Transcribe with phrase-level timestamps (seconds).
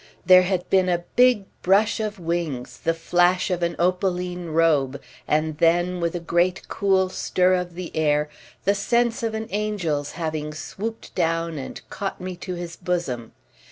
[0.25, 5.59] There had been a big brush of wings, the flash of an opaline robe, and
[5.59, 8.27] then, with a great cool stir of the air,
[8.65, 13.33] the sense of an angel's having swooped down and caught me to his bosom.